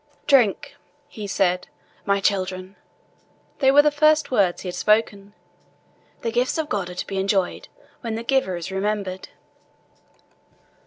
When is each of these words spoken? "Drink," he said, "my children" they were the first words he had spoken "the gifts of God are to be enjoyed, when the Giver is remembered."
"Drink," 0.25 0.77
he 1.07 1.27
said, 1.27 1.67
"my 2.05 2.19
children" 2.19 2.75
they 3.59 3.69
were 3.69 3.83
the 3.83 3.91
first 3.91 4.31
words 4.31 4.63
he 4.63 4.67
had 4.69 4.73
spoken 4.73 5.35
"the 6.23 6.31
gifts 6.31 6.57
of 6.57 6.69
God 6.69 6.89
are 6.89 6.95
to 6.95 7.05
be 7.05 7.19
enjoyed, 7.19 7.67
when 7.99 8.15
the 8.15 8.23
Giver 8.23 8.55
is 8.55 8.71
remembered." 8.71 9.29